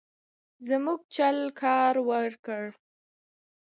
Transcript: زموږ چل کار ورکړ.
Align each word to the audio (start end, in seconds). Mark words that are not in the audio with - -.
زموږ 0.67 0.99
چل 1.15 1.37
کار 1.61 1.93
ورکړ. 2.09 2.63